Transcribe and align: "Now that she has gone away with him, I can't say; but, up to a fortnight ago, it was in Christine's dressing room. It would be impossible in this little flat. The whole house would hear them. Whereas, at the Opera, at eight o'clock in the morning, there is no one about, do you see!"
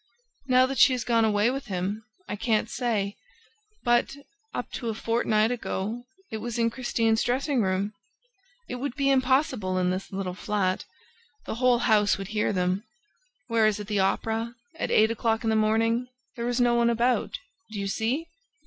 "Now 0.47 0.65
that 0.65 0.79
she 0.79 0.93
has 0.93 1.03
gone 1.03 1.25
away 1.25 1.51
with 1.51 1.67
him, 1.67 2.03
I 2.27 2.35
can't 2.35 2.71
say; 2.71 3.17
but, 3.83 4.15
up 4.51 4.71
to 4.71 4.89
a 4.89 4.95
fortnight 4.95 5.51
ago, 5.51 6.05
it 6.31 6.37
was 6.37 6.57
in 6.57 6.71
Christine's 6.71 7.21
dressing 7.21 7.61
room. 7.61 7.93
It 8.67 8.77
would 8.77 8.95
be 8.95 9.11
impossible 9.11 9.77
in 9.77 9.91
this 9.91 10.11
little 10.11 10.33
flat. 10.33 10.85
The 11.45 11.53
whole 11.61 11.77
house 11.85 12.17
would 12.17 12.29
hear 12.29 12.51
them. 12.51 12.83
Whereas, 13.47 13.79
at 13.79 13.85
the 13.85 13.99
Opera, 13.99 14.55
at 14.73 14.89
eight 14.89 15.11
o'clock 15.11 15.43
in 15.43 15.51
the 15.51 15.55
morning, 15.55 16.07
there 16.35 16.49
is 16.49 16.59
no 16.59 16.73
one 16.73 16.89
about, 16.89 17.37
do 17.69 17.79
you 17.79 17.85
see!" 17.87 18.25